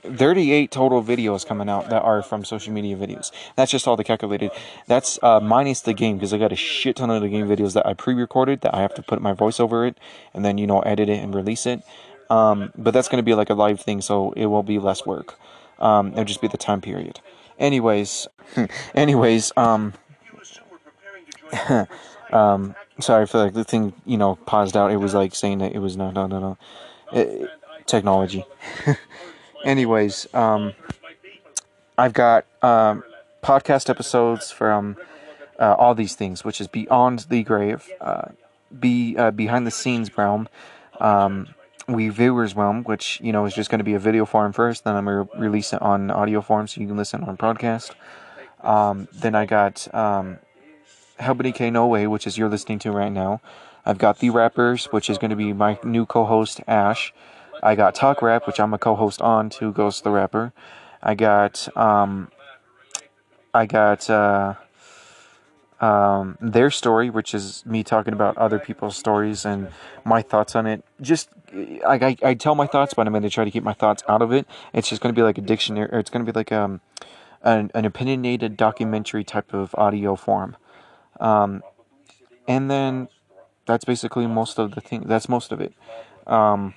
38 0.02 0.70
total 0.70 1.02
videos 1.02 1.46
coming 1.46 1.68
out 1.68 1.90
that 1.90 2.02
are 2.02 2.22
from 2.22 2.44
social 2.44 2.72
media 2.72 2.96
videos. 2.96 3.30
That's 3.56 3.70
just 3.70 3.88
all 3.88 3.96
the 3.96 4.04
calculated. 4.04 4.50
That's 4.86 5.18
uh, 5.22 5.40
minus 5.40 5.80
the 5.80 5.94
game 5.94 6.16
because 6.16 6.32
I 6.32 6.38
got 6.38 6.52
a 6.52 6.56
shit 6.56 6.96
ton 6.96 7.10
of 7.10 7.22
the 7.22 7.28
game 7.28 7.46
videos 7.46 7.74
that 7.74 7.86
I 7.86 7.94
pre-recorded 7.94 8.60
that 8.62 8.74
I 8.74 8.80
have 8.82 8.94
to 8.94 9.02
put 9.02 9.20
my 9.20 9.32
voice 9.32 9.60
over 9.60 9.86
it 9.86 9.98
and 10.34 10.44
then 10.44 10.58
you 10.58 10.66
know 10.66 10.80
edit 10.80 11.08
it 11.08 11.22
and 11.22 11.34
release 11.34 11.66
it. 11.66 11.82
Um, 12.30 12.72
but 12.76 12.92
that's 12.92 13.08
going 13.08 13.18
to 13.18 13.24
be 13.24 13.34
like 13.34 13.50
a 13.50 13.54
live 13.54 13.80
thing, 13.80 14.00
so 14.00 14.32
it 14.32 14.46
will 14.46 14.62
be 14.62 14.78
less 14.78 15.06
work. 15.06 15.38
Um, 15.78 16.12
it'll 16.12 16.24
just 16.24 16.40
be 16.40 16.48
the 16.48 16.58
time 16.58 16.80
period. 16.80 17.20
Anyways, 17.58 18.28
anyways, 18.94 19.52
um, 19.56 19.94
um, 22.32 22.74
sorry 23.00 23.26
for 23.26 23.38
like 23.38 23.54
the 23.54 23.64
thing, 23.64 23.92
you 24.04 24.16
know, 24.16 24.36
paused 24.36 24.76
out. 24.76 24.90
It 24.90 24.98
was 24.98 25.14
like 25.14 25.34
saying 25.34 25.58
that 25.58 25.72
it 25.72 25.78
was 25.78 25.96
no, 25.96 26.10
no, 26.10 26.26
no, 26.26 26.38
no, 26.38 26.58
it, 27.12 27.50
technology. 27.86 28.44
anyways, 29.64 30.32
um, 30.34 30.74
I've 31.96 32.12
got 32.12 32.44
um, 32.62 33.02
podcast 33.42 33.88
episodes 33.88 34.50
from 34.50 34.96
uh, 35.58 35.74
all 35.78 35.94
these 35.94 36.14
things, 36.14 36.44
which 36.44 36.60
is 36.60 36.68
Beyond 36.68 37.20
the 37.30 37.42
Grave, 37.42 37.88
uh, 38.00 38.28
be 38.78 39.16
uh, 39.16 39.30
behind 39.30 39.66
the 39.66 39.70
scenes 39.70 40.16
realm. 40.16 40.48
Um, 41.00 41.48
we 41.88 42.10
viewers 42.10 42.54
realm, 42.54 42.84
which 42.84 43.20
you 43.22 43.32
know 43.32 43.46
is 43.46 43.54
just 43.54 43.70
going 43.70 43.78
to 43.78 43.84
be 43.84 43.94
a 43.94 43.98
video 43.98 44.24
form 44.24 44.52
first. 44.52 44.84
Then 44.84 44.94
I'm 44.94 45.04
going 45.06 45.26
to 45.26 45.38
release 45.38 45.72
it 45.72 45.82
on 45.82 46.10
audio 46.10 46.40
form 46.40 46.66
so 46.68 46.80
you 46.80 46.86
can 46.86 46.96
listen 46.96 47.24
on 47.24 47.36
podcast. 47.36 47.92
Um, 48.60 49.08
then 49.12 49.34
I 49.34 49.46
got 49.46 49.92
um, 49.94 50.38
Hellebioney 51.18 51.54
K 51.54 51.70
No 51.70 51.86
Way, 51.86 52.06
which 52.06 52.26
is 52.26 52.36
you're 52.36 52.48
listening 52.48 52.78
to 52.80 52.92
right 52.92 53.12
now. 53.12 53.40
I've 53.86 53.98
got 53.98 54.18
the 54.18 54.30
rappers, 54.30 54.86
which 54.86 55.08
is 55.08 55.16
going 55.16 55.30
to 55.30 55.36
be 55.36 55.52
my 55.52 55.78
new 55.82 56.04
co-host 56.04 56.60
Ash. 56.68 57.12
I 57.62 57.74
got 57.74 57.94
Talk 57.94 58.20
Rap, 58.22 58.46
which 58.46 58.60
I'm 58.60 58.74
a 58.74 58.78
co-host 58.78 59.22
on 59.22 59.48
to 59.50 59.72
Ghost 59.72 60.04
the 60.04 60.10
Rapper. 60.10 60.52
I 61.02 61.14
got 61.14 61.74
um, 61.76 62.30
I 63.54 63.66
got 63.66 64.08
uh, 64.10 64.54
um, 65.80 66.36
their 66.40 66.70
story, 66.70 67.10
which 67.10 67.34
is 67.34 67.64
me 67.64 67.84
talking 67.84 68.12
about 68.12 68.36
other 68.36 68.58
people's 68.58 68.96
stories 68.96 69.44
and 69.44 69.68
my 70.04 70.22
thoughts 70.22 70.56
on 70.56 70.66
it. 70.66 70.84
Just 71.00 71.28
I, 71.54 71.94
I, 71.94 72.16
I 72.22 72.34
tell 72.34 72.54
my 72.54 72.66
thoughts, 72.66 72.94
but 72.94 73.06
I'm 73.06 73.12
going 73.12 73.22
to 73.22 73.30
try 73.30 73.44
to 73.44 73.50
keep 73.50 73.62
my 73.62 73.72
thoughts 73.72 74.02
out 74.08 74.22
of 74.22 74.32
it. 74.32 74.46
It's 74.72 74.88
just 74.88 75.00
going 75.00 75.14
to 75.14 75.18
be 75.18 75.22
like 75.22 75.38
a 75.38 75.42
dictionary, 75.42 75.88
or 75.92 75.98
it's 75.98 76.10
going 76.10 76.24
to 76.24 76.32
be 76.32 76.36
like 76.36 76.52
um, 76.52 76.80
an, 77.42 77.70
an 77.74 77.84
opinionated 77.84 78.56
documentary 78.56 79.24
type 79.24 79.54
of 79.54 79.74
audio 79.76 80.16
form. 80.16 80.56
Um, 81.20 81.62
and 82.46 82.70
then 82.70 83.08
that's 83.66 83.84
basically 83.84 84.26
most 84.26 84.58
of 84.58 84.74
the 84.74 84.80
thing. 84.80 85.02
That's 85.02 85.28
most 85.28 85.52
of 85.52 85.60
it. 85.60 85.74
Um, 86.26 86.74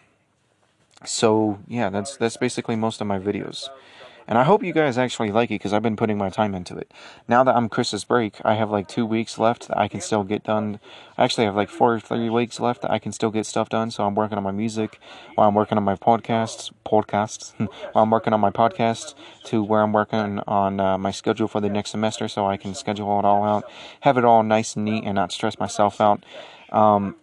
so 1.05 1.59
yeah, 1.67 1.89
that's 1.89 2.17
that's 2.17 2.37
basically 2.37 2.75
most 2.75 3.01
of 3.01 3.07
my 3.07 3.19
videos. 3.19 3.69
And 4.27 4.37
I 4.37 4.43
hope 4.43 4.63
you 4.63 4.73
guys 4.73 4.97
actually 4.97 5.31
like 5.31 5.49
it 5.51 5.55
because 5.55 5.73
I've 5.73 5.81
been 5.81 5.95
putting 5.95 6.17
my 6.17 6.29
time 6.29 6.53
into 6.53 6.75
it. 6.77 6.91
Now 7.27 7.43
that 7.43 7.55
I'm 7.55 7.69
Chris's 7.69 8.03
break, 8.03 8.35
I 8.45 8.53
have 8.55 8.69
like 8.69 8.87
two 8.87 9.05
weeks 9.05 9.37
left 9.37 9.67
that 9.67 9.77
I 9.77 9.87
can 9.87 10.01
still 10.01 10.23
get 10.23 10.43
done. 10.43 10.79
I 11.17 11.23
actually 11.23 11.45
have 11.45 11.55
like 11.55 11.69
four 11.69 11.95
or 11.95 11.99
three 11.99 12.29
weeks 12.29 12.59
left 12.59 12.81
that 12.83 12.91
I 12.91 12.99
can 12.99 13.11
still 13.11 13.31
get 13.31 13.45
stuff 13.45 13.69
done. 13.69 13.91
So 13.91 14.05
I'm 14.05 14.15
working 14.15 14.37
on 14.37 14.43
my 14.43 14.51
music 14.51 14.99
while 15.35 15.47
I'm 15.47 15.55
working 15.55 15.77
on 15.77 15.83
my 15.83 15.95
podcasts, 15.95 16.71
podcasts, 16.85 17.53
while 17.91 18.03
I'm 18.03 18.09
working 18.09 18.33
on 18.33 18.39
my 18.39 18.51
podcast 18.51 19.15
to 19.45 19.63
where 19.63 19.81
I'm 19.81 19.93
working 19.93 20.39
on 20.47 20.79
uh, 20.79 20.97
my 20.97 21.11
schedule 21.11 21.47
for 21.47 21.61
the 21.61 21.69
next 21.69 21.91
semester 21.91 22.27
so 22.27 22.45
I 22.47 22.57
can 22.57 22.73
schedule 22.75 23.19
it 23.19 23.25
all 23.25 23.43
out, 23.43 23.69
have 24.01 24.17
it 24.17 24.25
all 24.25 24.43
nice 24.43 24.75
and 24.75 24.85
neat 24.85 25.03
and 25.03 25.15
not 25.15 25.31
stress 25.31 25.59
myself 25.59 25.99
out. 25.99 26.23
Um, 26.71 27.15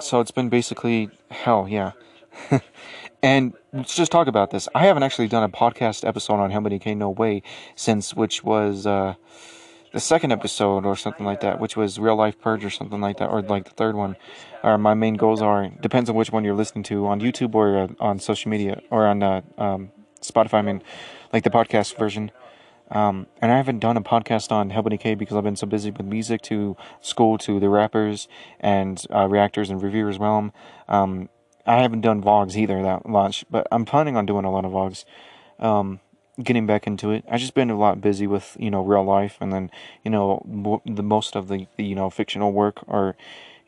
so 0.00 0.20
it's 0.20 0.30
been 0.30 0.48
basically 0.48 1.10
hell, 1.30 1.68
yeah. 1.68 1.92
and 3.22 3.54
let's 3.72 3.94
just 3.94 4.10
talk 4.10 4.26
about 4.26 4.50
this. 4.50 4.68
I 4.74 4.86
haven't 4.86 5.04
actually 5.04 5.28
done 5.28 5.44
a 5.44 5.48
podcast 5.48 6.06
episode 6.06 6.40
on 6.40 6.50
Helmut 6.50 6.80
K 6.80 6.94
No 6.94 7.10
Way 7.10 7.42
since 7.76 8.14
which 8.14 8.42
was 8.42 8.86
uh, 8.86 9.14
the 9.92 10.00
second 10.00 10.32
episode 10.32 10.84
or 10.84 10.96
something 10.96 11.24
like 11.24 11.40
that, 11.40 11.60
which 11.60 11.76
was 11.76 11.98
Real 11.98 12.16
Life 12.16 12.40
Purge 12.40 12.64
or 12.64 12.70
something 12.70 13.00
like 13.00 13.18
that, 13.18 13.30
or 13.30 13.42
like 13.42 13.64
the 13.64 13.70
third 13.70 13.94
one. 13.94 14.16
Or 14.64 14.76
my 14.78 14.94
main 14.94 15.14
goals 15.14 15.40
are 15.40 15.68
depends 15.68 16.10
on 16.10 16.16
which 16.16 16.32
one 16.32 16.44
you're 16.44 16.54
listening 16.54 16.82
to 16.84 17.06
on 17.06 17.20
YouTube 17.20 17.54
or 17.54 17.78
uh, 17.78 17.88
on 18.00 18.18
social 18.18 18.50
media 18.50 18.80
or 18.90 19.06
on 19.06 19.22
uh, 19.22 19.42
um, 19.56 19.92
Spotify. 20.20 20.54
I 20.54 20.62
mean, 20.62 20.82
like 21.32 21.44
the 21.44 21.50
podcast 21.50 21.96
version. 21.96 22.32
Um, 22.90 23.26
and 23.40 23.50
I 23.50 23.56
haven't 23.56 23.78
done 23.78 23.96
a 23.96 24.02
podcast 24.02 24.52
on 24.52 24.68
Helmut 24.68 25.00
K 25.00 25.14
because 25.14 25.36
I've 25.36 25.44
been 25.44 25.56
so 25.56 25.66
busy 25.66 25.90
with 25.90 26.04
music 26.04 26.42
to 26.42 26.76
school 27.00 27.38
to 27.38 27.58
the 27.58 27.70
rappers 27.70 28.28
and 28.60 29.02
uh, 29.14 29.26
reactors 29.26 29.70
and 29.70 29.82
reviewers 29.82 30.18
realm. 30.18 30.52
Um, 30.88 31.30
I 31.66 31.82
haven't 31.82 32.00
done 32.00 32.22
vlogs 32.22 32.56
either 32.56 32.82
that 32.82 33.06
much, 33.06 33.44
but 33.50 33.66
I'm 33.70 33.84
planning 33.84 34.16
on 34.16 34.26
doing 34.26 34.44
a 34.44 34.50
lot 34.50 34.64
of 34.64 34.72
vlogs. 34.72 35.04
Um, 35.58 36.00
getting 36.42 36.66
back 36.66 36.86
into 36.86 37.10
it. 37.10 37.24
I 37.30 37.38
just 37.38 37.54
been 37.54 37.70
a 37.70 37.78
lot 37.78 38.00
busy 38.00 38.26
with 38.26 38.56
you 38.58 38.70
know 38.70 38.82
real 38.82 39.04
life, 39.04 39.36
and 39.40 39.52
then 39.52 39.70
you 40.04 40.10
know 40.10 40.80
the 40.86 41.02
most 41.02 41.36
of 41.36 41.48
the, 41.48 41.66
you 41.76 41.94
know 41.94 42.10
fictional 42.10 42.52
work 42.52 42.82
or 42.86 43.16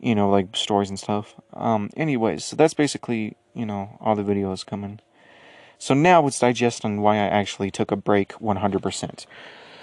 you 0.00 0.14
know 0.14 0.30
like 0.30 0.56
stories 0.56 0.88
and 0.88 0.98
stuff. 0.98 1.34
Um, 1.52 1.90
anyways, 1.96 2.44
so 2.44 2.56
that's 2.56 2.74
basically 2.74 3.36
you 3.54 3.66
know 3.66 3.96
all 4.00 4.16
the 4.16 4.22
videos 4.22 4.64
coming. 4.64 5.00
So 5.78 5.92
now 5.92 6.22
let's 6.22 6.38
digest 6.38 6.84
on 6.84 7.00
why 7.02 7.16
I 7.16 7.26
actually 7.26 7.70
took 7.70 7.90
a 7.90 7.96
break 7.96 8.32
100%. 8.34 9.26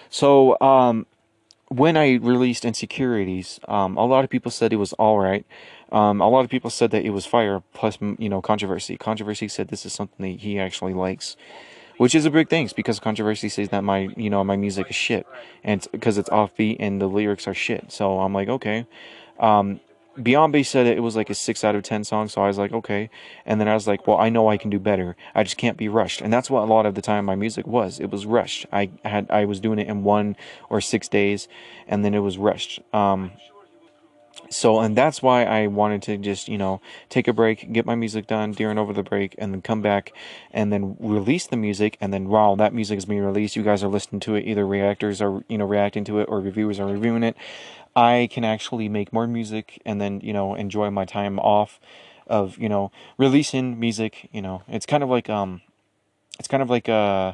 So 0.10 0.60
um, 0.60 1.06
when 1.68 1.96
I 1.96 2.16
released 2.16 2.66
Insecurities, 2.66 3.60
um, 3.68 3.98
a 3.98 4.06
lot 4.06 4.24
of 4.24 4.30
people 4.30 4.52
said 4.52 4.74
it 4.74 4.78
was 4.78 4.94
all 4.94 5.20
right. 5.20 5.46
Um, 5.92 6.22
a 6.22 6.30
lot 6.30 6.46
of 6.46 6.50
people 6.50 6.70
said 6.70 6.92
that 6.92 7.04
it 7.06 7.10
was 7.10 7.26
fire 7.26 7.62
plus 7.74 7.98
you 8.02 8.30
know 8.30 8.42
controversy. 8.42 8.98
Controversy 8.98 9.48
said 9.48 9.68
this 9.68 9.86
is 9.86 9.94
something 9.94 10.32
that 10.32 10.42
he 10.42 10.60
actually 10.60 10.94
likes, 10.94 11.36
which 11.98 12.16
is 12.16 12.26
a 12.26 12.32
big 12.32 12.50
thing 12.50 12.70
because 12.76 13.00
controversy 13.00 13.50
says 13.50 13.70
that 13.70 13.84
my 13.84 14.10
you 14.16 14.30
know 14.30 14.44
my 14.44 14.56
music 14.56 14.90
is 14.90 14.96
shit 14.96 15.28
and 15.64 15.86
because 15.92 16.18
it's, 16.18 16.30
it's 16.30 16.36
offbeat 16.36 16.78
and 16.80 17.02
the 17.02 17.08
lyrics 17.08 17.48
are 17.48 17.54
shit. 17.54 17.92
So 17.92 18.20
I'm 18.20 18.34
like 18.34 18.48
okay. 18.48 18.88
Um, 19.40 19.80
Beyond 20.22 20.52
Bass 20.52 20.70
said 20.70 20.88
it 20.88 21.02
was 21.02 21.16
like 21.16 21.30
a 21.30 21.34
six 21.34 21.64
out 21.64 21.74
of 21.74 21.84
ten 21.84 22.04
song, 22.04 22.28
so 22.28 22.42
I 22.42 22.48
was 22.48 22.58
like, 22.58 22.74
okay. 22.74 23.10
And 23.46 23.62
then 23.62 23.70
I 23.70 23.74
was 23.74 23.88
like, 23.88 24.08
well, 24.08 24.18
I 24.18 24.28
know 24.28 24.50
I 24.50 24.58
can 24.58 24.70
do 24.70 24.78
better. 24.78 25.16
I 25.34 25.44
just 25.44 25.56
can't 25.56 25.78
be 25.78 25.88
rushed, 25.88 26.20
and 26.20 26.34
that's 26.34 26.50
what 26.50 26.64
a 26.64 26.66
lot 26.66 26.86
of 26.86 26.96
the 26.96 27.02
time 27.02 27.24
my 27.24 27.36
music 27.36 27.66
was. 27.66 27.98
It 28.00 28.12
was 28.12 28.26
rushed. 28.26 28.66
I 28.74 28.90
had 29.06 29.32
I 29.32 29.46
was 29.46 29.62
doing 29.62 29.80
it 29.80 29.88
in 29.88 30.04
one 30.04 30.36
or 30.70 30.82
six 30.82 31.08
days, 31.08 31.48
and 31.88 32.04
then 32.04 32.14
it 32.14 32.20
was 32.20 32.38
rushed. 32.38 32.82
Um, 32.94 33.32
so 34.50 34.80
and 34.80 34.98
that's 34.98 35.22
why 35.22 35.46
I 35.46 35.68
wanted 35.68 36.02
to 36.04 36.18
just 36.18 36.48
you 36.48 36.58
know 36.58 36.82
take 37.10 37.28
a 37.28 37.34
break, 37.34 37.72
get 37.72 37.86
my 37.86 37.96
music 37.96 38.28
done 38.28 38.52
during 38.52 38.78
over 38.78 38.94
the 38.94 39.04
break, 39.04 39.36
and 39.38 39.54
then 39.54 39.62
come 39.62 39.82
back 39.82 40.14
and 40.52 40.72
then 40.72 40.96
release 41.00 41.48
the 41.48 41.58
music. 41.58 41.98
And 42.02 42.14
then 42.14 42.30
while 42.30 42.56
that 42.58 42.74
music 42.74 42.98
is 42.98 43.06
being 43.06 43.24
released, 43.24 43.56
you 43.56 43.64
guys 43.64 43.84
are 43.84 43.88
listening 43.88 44.20
to 44.22 44.36
it. 44.36 44.46
Either 44.46 44.66
reactors 44.66 45.22
are 45.22 45.44
you 45.48 45.58
know 45.58 45.66
reacting 45.66 46.04
to 46.06 46.20
it, 46.20 46.26
or 46.30 46.40
reviewers 46.40 46.80
are 46.80 46.88
reviewing 46.88 47.24
it. 47.24 47.36
I 47.96 48.30
can 48.32 48.44
actually 48.44 48.88
make 48.90 49.12
more 49.12 49.28
music 49.28 49.82
and 49.86 50.00
then, 50.00 50.22
you 50.22 50.34
know, 50.34 50.56
enjoy 50.56 50.90
my 50.90 51.06
time 51.06 51.40
off 51.40 51.80
of, 52.28 52.58
you 52.58 52.70
know, 52.70 52.92
releasing 53.18 53.80
music, 53.80 54.30
you 54.32 54.42
know. 54.42 54.64
It's 54.68 54.86
kind 54.86 55.04
of 55.04 55.10
like 55.10 55.30
um 55.30 55.62
it's 56.40 56.48
kind 56.48 56.64
of 56.64 56.70
like 56.70 56.88
uh 56.88 57.34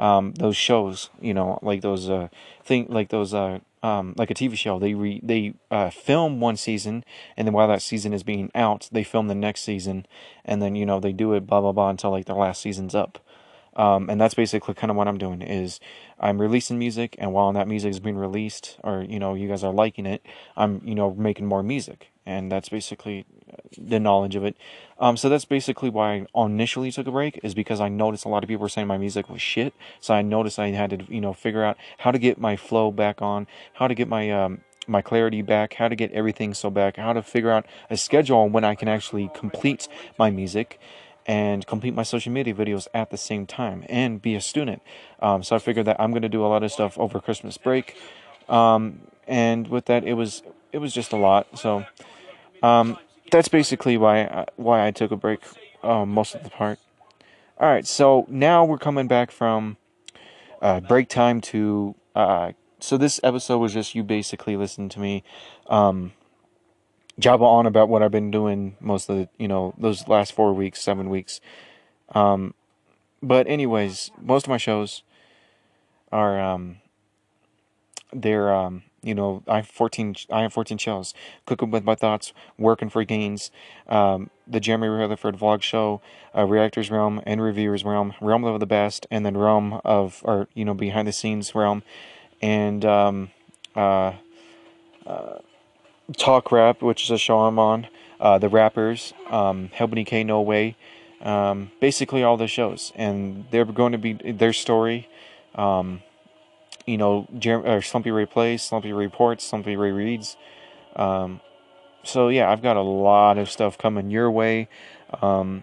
um 0.00 0.32
those 0.32 0.56
shows, 0.56 1.10
you 1.20 1.34
know, 1.34 1.58
like 1.62 1.82
those 1.82 2.10
uh 2.10 2.28
thing 2.64 2.86
like 2.88 3.10
those 3.10 3.32
uh 3.32 3.60
um, 3.82 4.14
like 4.16 4.30
a 4.30 4.34
TV 4.34 4.56
show. 4.56 4.78
They 4.78 4.94
re, 4.94 5.20
they 5.22 5.54
uh, 5.70 5.90
film 5.90 6.40
one 6.40 6.56
season, 6.56 7.04
and 7.36 7.46
then 7.46 7.54
while 7.54 7.68
that 7.68 7.82
season 7.82 8.12
is 8.12 8.22
being 8.22 8.50
out, 8.54 8.88
they 8.92 9.04
film 9.04 9.28
the 9.28 9.34
next 9.34 9.62
season, 9.62 10.06
and 10.44 10.60
then 10.60 10.74
you 10.74 10.84
know 10.84 11.00
they 11.00 11.12
do 11.12 11.32
it 11.32 11.46
blah 11.46 11.60
blah 11.60 11.72
blah 11.72 11.90
until 11.90 12.10
like 12.10 12.26
their 12.26 12.36
last 12.36 12.60
season's 12.60 12.94
up. 12.94 13.18
Um, 13.76 14.10
and 14.10 14.20
that's 14.20 14.34
basically 14.34 14.74
kind 14.74 14.90
of 14.90 14.96
what 14.96 15.06
I'm 15.06 15.16
doing 15.16 15.42
is 15.42 15.78
I'm 16.18 16.40
releasing 16.40 16.78
music, 16.78 17.16
and 17.18 17.32
while 17.32 17.52
that 17.52 17.68
music 17.68 17.90
is 17.90 18.00
being 18.00 18.18
released, 18.18 18.78
or 18.82 19.02
you 19.02 19.18
know, 19.18 19.34
you 19.34 19.48
guys 19.48 19.64
are 19.64 19.72
liking 19.72 20.06
it, 20.06 20.24
I'm 20.56 20.82
you 20.84 20.94
know 20.94 21.14
making 21.14 21.46
more 21.46 21.62
music, 21.62 22.10
and 22.26 22.50
that's 22.50 22.68
basically 22.68 23.24
the 23.76 24.00
knowledge 24.00 24.36
of 24.36 24.44
it. 24.44 24.56
Um, 24.98 25.16
so 25.16 25.28
that's 25.28 25.44
basically 25.44 25.90
why 25.90 26.26
I 26.34 26.44
initially 26.44 26.92
took 26.92 27.06
a 27.06 27.10
break 27.10 27.40
is 27.42 27.54
because 27.54 27.80
I 27.80 27.88
noticed 27.88 28.24
a 28.24 28.28
lot 28.28 28.44
of 28.44 28.48
people 28.48 28.62
were 28.62 28.68
saying 28.68 28.86
my 28.86 28.98
music 28.98 29.28
was 29.28 29.40
shit. 29.40 29.74
So 30.00 30.14
I 30.14 30.22
noticed 30.22 30.58
I 30.58 30.68
had 30.68 30.90
to 30.90 31.12
you 31.12 31.20
know 31.20 31.32
figure 31.32 31.64
out 31.64 31.76
how 31.98 32.10
to 32.10 32.18
get 32.18 32.38
my 32.38 32.56
flow 32.56 32.90
back 32.90 33.22
on, 33.22 33.46
how 33.74 33.88
to 33.88 33.94
get 33.94 34.08
my 34.08 34.30
um, 34.30 34.60
my 34.86 35.02
clarity 35.02 35.42
back, 35.42 35.74
how 35.74 35.88
to 35.88 35.96
get 35.96 36.12
everything 36.12 36.52
so 36.54 36.70
back, 36.70 36.96
how 36.96 37.12
to 37.12 37.22
figure 37.22 37.50
out 37.50 37.66
a 37.88 37.96
schedule 37.96 38.48
when 38.48 38.64
I 38.64 38.74
can 38.74 38.88
actually 38.88 39.30
complete 39.34 39.88
my 40.18 40.30
music 40.30 40.78
and 41.26 41.66
complete 41.66 41.94
my 41.94 42.02
social 42.02 42.32
media 42.32 42.54
videos 42.54 42.88
at 42.92 43.10
the 43.10 43.16
same 43.16 43.46
time 43.46 43.84
and 43.88 44.20
be 44.20 44.34
a 44.34 44.40
student. 44.40 44.82
Um, 45.20 45.42
so 45.42 45.54
I 45.54 45.58
figured 45.58 45.86
that 45.86 46.00
I'm 46.00 46.10
going 46.10 46.22
to 46.22 46.28
do 46.28 46.44
a 46.44 46.48
lot 46.48 46.62
of 46.62 46.72
stuff 46.72 46.98
over 46.98 47.20
Christmas 47.20 47.56
break. 47.56 47.96
Um, 48.48 49.02
and 49.26 49.68
with 49.68 49.84
that, 49.86 50.04
it 50.04 50.14
was 50.14 50.42
it 50.72 50.78
was 50.78 50.92
just 50.92 51.12
a 51.12 51.16
lot. 51.16 51.58
So 51.58 51.84
um, 52.62 52.98
that's 53.30 53.48
basically 53.48 53.96
why 53.96 54.22
I, 54.22 54.46
why 54.56 54.86
I 54.86 54.90
took 54.90 55.10
a 55.10 55.16
break 55.16 55.40
uh, 55.82 56.04
most 56.04 56.34
of 56.34 56.44
the 56.44 56.50
part. 56.50 56.78
All 57.58 57.68
right, 57.68 57.86
so 57.86 58.26
now 58.28 58.64
we're 58.64 58.78
coming 58.78 59.06
back 59.06 59.30
from 59.30 59.76
uh, 60.62 60.80
break 60.80 61.08
time 61.08 61.40
to. 61.42 61.94
Uh, 62.14 62.52
so 62.78 62.96
this 62.96 63.20
episode 63.22 63.58
was 63.58 63.74
just 63.74 63.94
you 63.94 64.02
basically 64.02 64.56
listening 64.56 64.88
to 64.90 65.00
me 65.00 65.22
um, 65.68 66.12
on 67.28 67.66
about 67.66 67.88
what 67.88 68.02
I've 68.02 68.10
been 68.10 68.30
doing 68.30 68.76
most 68.80 69.08
of 69.08 69.16
the, 69.16 69.28
you 69.38 69.48
know, 69.48 69.74
those 69.78 70.08
last 70.08 70.32
four 70.32 70.52
weeks, 70.52 70.80
seven 70.80 71.10
weeks. 71.10 71.40
Um, 72.14 72.54
but 73.22 73.46
anyways, 73.46 74.10
most 74.20 74.46
of 74.46 74.50
my 74.50 74.56
shows 74.56 75.02
are, 76.10 76.40
um, 76.40 76.78
they're, 78.12 78.52
um, 78.52 78.82
you 79.02 79.14
know, 79.14 79.42
I 79.48 79.56
have 79.56 79.66
14, 79.66 80.14
I 80.30 80.42
have 80.42 80.52
14 80.52 80.78
shows. 80.78 81.14
Cooking 81.46 81.70
with 81.70 81.84
my 81.84 81.94
thoughts, 81.94 82.32
working 82.58 82.90
for 82.90 83.02
gains, 83.04 83.50
um, 83.88 84.30
the 84.46 84.60
Jeremy 84.60 84.88
Retherford 84.88 85.38
vlog 85.38 85.62
show, 85.62 86.00
uh, 86.36 86.44
Reactors 86.44 86.90
Realm 86.90 87.20
and 87.24 87.40
Reviewers 87.40 87.84
Realm, 87.84 88.14
Realm 88.20 88.44
of 88.44 88.60
the 88.60 88.66
Best, 88.66 89.06
and 89.10 89.24
then 89.24 89.36
Realm 89.36 89.80
of, 89.84 90.20
or, 90.24 90.48
you 90.54 90.64
know, 90.64 90.74
behind 90.74 91.08
the 91.08 91.12
scenes 91.12 91.54
realm. 91.54 91.82
And, 92.42 92.84
um, 92.84 93.30
uh, 93.74 94.12
uh, 95.06 95.38
Talk 96.16 96.52
Rap, 96.52 96.82
which 96.82 97.04
is 97.04 97.10
a 97.10 97.18
show 97.18 97.40
I'm 97.40 97.58
on, 97.58 97.86
uh, 98.18 98.38
The 98.38 98.48
Rappers, 98.48 99.14
um, 99.28 99.70
Helping 99.72 100.04
K 100.04 100.24
No 100.24 100.40
Way, 100.40 100.76
um, 101.22 101.70
basically 101.80 102.22
all 102.22 102.36
the 102.36 102.48
shows. 102.48 102.92
And 102.96 103.46
they're 103.50 103.64
going 103.64 103.92
to 103.92 103.98
be 103.98 104.12
their 104.12 104.52
story. 104.52 105.08
Um, 105.54 106.02
you 106.90 106.98
know, 106.98 107.28
Jer- 107.38 107.64
or 107.66 107.80
Slumpy 107.82 108.10
Ray 108.10 108.26
plays, 108.26 108.62
Slumpy 108.62 108.92
reports, 108.92 109.44
Slumpy 109.44 109.76
Ray 109.76 109.92
reads. 109.92 110.36
Um, 110.96 111.40
so 112.02 112.28
yeah, 112.28 112.50
I've 112.50 112.62
got 112.62 112.76
a 112.76 112.82
lot 112.82 113.38
of 113.38 113.48
stuff 113.48 113.78
coming 113.78 114.10
your 114.10 114.30
way. 114.30 114.68
Um, 115.22 115.62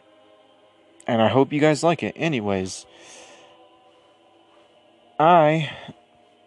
and 1.05 1.21
I 1.21 1.27
hope 1.27 1.51
you 1.51 1.59
guys 1.59 1.83
like 1.83 2.01
it. 2.01 2.13
Anyways, 2.15 2.85
I 5.19 5.69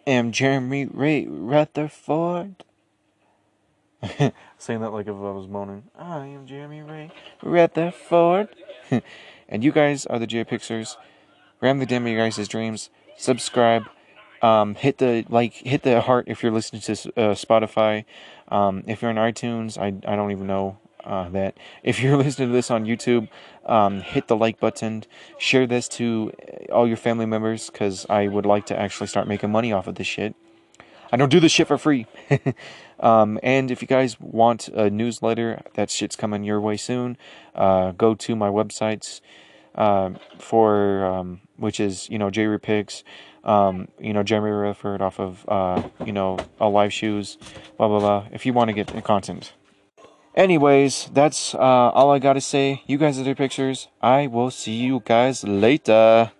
am 0.07 0.31
Jeremy 0.31 0.85
Ray 0.85 1.25
Retherford. 1.25 2.55
Saying 4.57 4.81
that 4.81 4.91
like 4.91 5.05
if 5.05 5.13
I 5.13 5.31
was 5.31 5.47
moaning. 5.47 5.83
I 5.95 6.25
am 6.25 6.47
Jeremy 6.47 6.81
Ray 6.81 7.11
Retherford. 7.43 8.49
and 9.47 9.63
you 9.63 9.71
guys 9.71 10.07
are 10.07 10.17
the 10.17 10.25
J 10.27 10.43
Pixers. 10.43 10.97
Ram 11.61 11.77
the 11.77 11.95
of 11.95 12.07
your 12.07 12.17
guys' 12.17 12.47
dreams. 12.47 12.89
Subscribe. 13.15 13.83
Um, 14.41 14.75
hit 14.75 14.97
the 14.97 15.25
like, 15.29 15.53
hit 15.53 15.83
the 15.83 16.01
heart 16.01 16.25
if 16.27 16.41
you're 16.41 16.51
listening 16.51 16.81
to 16.81 16.91
uh, 16.93 17.35
Spotify. 17.35 18.05
Um, 18.47 18.83
if 18.87 19.01
you're 19.01 19.11
on 19.11 19.17
iTunes, 19.17 19.77
I, 19.77 19.87
I 20.11 20.15
don't 20.15 20.31
even 20.31 20.47
know 20.47 20.77
uh, 21.03 21.29
that. 21.29 21.57
If 21.83 21.99
you're 21.99 22.17
listening 22.23 22.49
to 22.49 22.53
this 22.53 22.71
on 22.71 22.85
YouTube, 22.85 23.29
um, 23.65 24.01
hit 24.01 24.27
the 24.27 24.35
like 24.35 24.59
button. 24.59 25.03
Share 25.37 25.67
this 25.67 25.87
to 25.89 26.31
all 26.71 26.87
your 26.87 26.97
family 26.97 27.25
members 27.25 27.69
because 27.69 28.05
I 28.09 28.27
would 28.27 28.45
like 28.45 28.65
to 28.67 28.79
actually 28.79 29.07
start 29.07 29.27
making 29.27 29.51
money 29.51 29.71
off 29.71 29.87
of 29.87 29.95
this 29.95 30.07
shit. 30.07 30.35
I 31.11 31.17
don't 31.17 31.29
do 31.29 31.41
this 31.41 31.51
shit 31.51 31.67
for 31.67 31.77
free. 31.77 32.07
um, 32.99 33.37
and 33.43 33.69
if 33.69 33.81
you 33.81 33.87
guys 33.87 34.19
want 34.19 34.69
a 34.69 34.89
newsletter, 34.89 35.61
that 35.73 35.89
shit's 35.89 36.15
coming 36.15 36.43
your 36.43 36.61
way 36.61 36.77
soon. 36.77 37.17
Uh, 37.53 37.91
go 37.91 38.15
to 38.15 38.35
my 38.35 38.47
websites 38.47 39.19
uh, 39.75 40.11
for 40.39 41.05
um, 41.05 41.41
which 41.57 41.79
is 41.79 42.09
you 42.09 42.17
know 42.17 42.29
J 42.29 42.57
Picks, 42.57 43.03
um, 43.43 43.87
you 43.99 44.13
know 44.13 44.23
Jeremy 44.23 44.51
Retherford 44.51 45.01
off 45.01 45.19
of 45.19 45.45
uh, 45.47 45.81
you 46.05 46.11
know 46.11 46.37
All 46.59 46.71
Live 46.71 46.93
Shoes, 46.93 47.37
blah 47.77 47.87
blah 47.87 47.99
blah. 47.99 48.27
If 48.31 48.45
you 48.45 48.53
want 48.53 48.69
to 48.69 48.73
get 48.73 49.03
content. 49.03 49.53
Anyways, 50.33 51.09
that's 51.13 51.53
uh, 51.53 51.57
all 51.57 52.11
I 52.11 52.19
gotta 52.19 52.41
say. 52.41 52.83
You 52.87 52.97
guys 52.97 53.19
are 53.19 53.23
the 53.23 53.35
pictures. 53.35 53.89
I 54.01 54.27
will 54.27 54.49
see 54.49 54.75
you 54.75 55.01
guys 55.03 55.43
later. 55.43 56.31